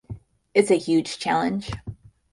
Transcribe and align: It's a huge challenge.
It's 0.55 0.71
a 0.71 0.79
huge 0.79 1.19
challenge. 1.19 1.69